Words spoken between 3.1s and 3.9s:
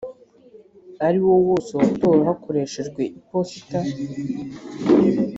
iposita